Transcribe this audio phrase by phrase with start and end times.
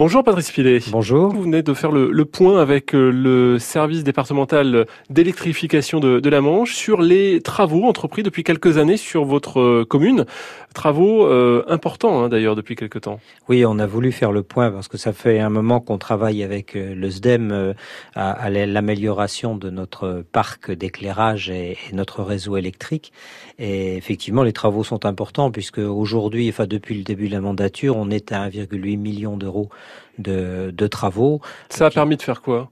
[0.00, 0.78] Bonjour Patrice Pilet.
[0.90, 1.30] Bonjour.
[1.30, 6.74] Vous venez de faire le, point avec euh, le service départemental d'électrification de, la Manche
[6.74, 10.24] sur les travaux entrepris depuis quelques années sur votre euh, commune.
[10.72, 13.20] Travaux euh, importants hein, d'ailleurs depuis quelques temps.
[13.50, 16.42] Oui, on a voulu faire le point parce que ça fait un moment qu'on travaille
[16.42, 17.74] avec le SDEM
[18.14, 23.12] à, l'amélioration de notre parc d'éclairage et, et, notre réseau électrique.
[23.58, 27.96] Et effectivement, les travaux sont importants puisque aujourd'hui, enfin depuis le début de la mandature,
[27.98, 29.68] on est à 1,8 million d'euros
[30.18, 31.40] de, de travaux.
[31.68, 32.70] Ça a permis de faire quoi?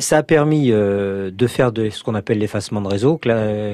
[0.00, 3.18] Ça a permis euh, de faire de ce qu'on appelle l'effacement de réseau,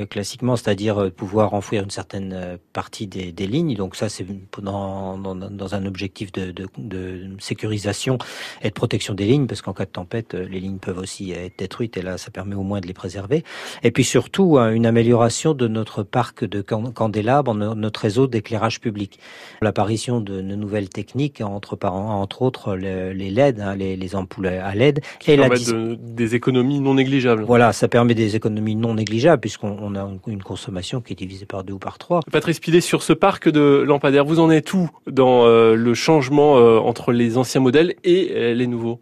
[0.08, 3.74] classiquement, c'est-à-dire euh, pouvoir enfouir une certaine euh, partie des, des lignes.
[3.74, 4.26] Donc ça, c'est
[4.60, 8.18] dans, dans, dans, un objectif de, de, de, sécurisation
[8.62, 11.58] et de protection des lignes, parce qu'en cas de tempête, les lignes peuvent aussi être
[11.58, 13.44] détruites, et là, ça permet au moins de les préserver.
[13.82, 19.18] Et puis surtout, une amélioration de notre parc de candélabres, notre réseau d'éclairage public.
[19.62, 25.00] L'apparition de, nouvelles techniques, entre, entre autres les LED, hein, les, les, ampoules à LED,
[25.26, 25.48] et la
[25.98, 27.42] des économies non négligeables.
[27.42, 31.64] Voilà, ça permet des économies non négligeables puisqu'on a une consommation qui est divisée par
[31.64, 32.20] deux ou par trois.
[32.30, 36.58] Patrice Pilet, sur ce parc de lampadaires, vous en êtes où dans euh, le changement
[36.58, 39.00] euh, entre les anciens modèles et euh, les nouveaux?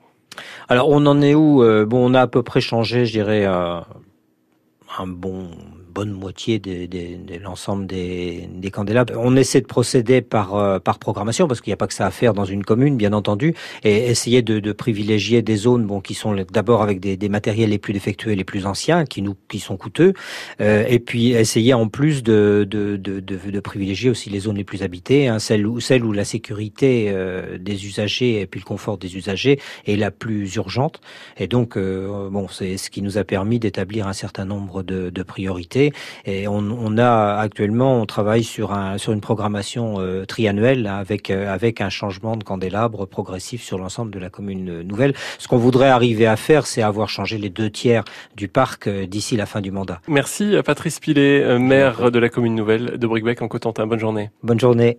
[0.69, 3.85] Alors on en est où Bon, on a à peu près changé, je dirais, un
[5.07, 5.49] bon
[5.93, 9.15] bonne moitié de, de, l'ensemble des, des, candélabres.
[9.17, 12.07] On essaie de procéder par, euh, par programmation, parce qu'il n'y a pas que ça
[12.07, 16.01] à faire dans une commune, bien entendu, et essayer de, de privilégier des zones bon,
[16.01, 19.37] qui sont d'abord avec des, des, matériels les plus défectueux les plus anciens, qui, nous,
[19.49, 20.15] qui sont coûteux,
[20.61, 24.65] euh, et puis essayer en plus de, de, de, de, privilégier aussi les zones les
[24.65, 28.65] plus habitées, hein, celles, où, celles où la sécurité euh, des usagers et puis le
[28.65, 31.01] confort des usagers est la plus urgente.
[31.37, 35.11] Et donc, euh, bon, c'est ce qui nous a permis d'établir un certain nombre de,
[35.11, 35.88] de priorités
[36.25, 41.53] et on, a actuellement, on travaille sur, un, sur une programmation euh, triannuelle avec, euh,
[41.53, 45.15] avec un changement de candélabre progressif sur l'ensemble de la commune nouvelle.
[45.39, 48.05] Ce qu'on voudrait arriver à faire, c'est avoir changé les deux tiers
[48.37, 50.01] du parc euh, d'ici la fin du mandat.
[50.09, 53.87] Merci à Patrice Pilet, maire de la commune nouvelle de Bricbec en Cotentin.
[53.87, 54.31] Bonne journée.
[54.43, 54.97] Bonne journée.